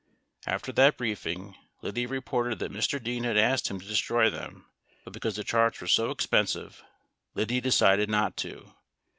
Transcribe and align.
After 0.47 0.71
that 0.71 0.97
briefing, 0.97 1.55
Liddy 1.83 2.07
reported 2.07 2.57
that 2.57 2.71
Mr. 2.73 2.99
Dean 2.99 3.23
had 3.23 3.37
asked 3.37 3.67
him 3.67 3.79
to 3.79 3.85
destroy 3.87 4.31
them, 4.31 4.65
but 5.03 5.13
because 5.13 5.35
the 5.35 5.43
charts 5.43 5.79
were 5.79 5.85
so 5.85 6.09
ex 6.09 6.25
pensive, 6.25 6.81
Liddy 7.35 7.61
decided 7.61 8.09
not 8.09 8.35
to. 8.37 8.73